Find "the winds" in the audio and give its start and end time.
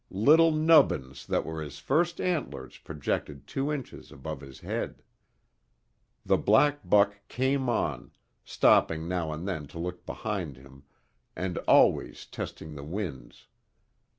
12.73-13.45